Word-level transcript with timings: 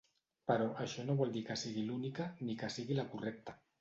Però, 0.51 0.69
això 0.85 1.03
no 1.09 1.15
vol 1.19 1.35
dir 1.35 1.43
que 1.49 1.57
sigui 1.65 1.83
l'única, 1.91 2.27
ni 2.49 2.57
que 2.63 2.71
sigui 2.77 2.99
la 3.03 3.07
correcta. 3.13 3.57